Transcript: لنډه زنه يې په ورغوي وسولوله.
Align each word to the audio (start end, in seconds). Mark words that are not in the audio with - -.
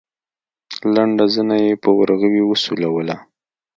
لنډه 0.95 1.25
زنه 1.33 1.55
يې 1.65 1.73
په 1.83 1.89
ورغوي 1.99 2.43
وسولوله. 2.45 3.15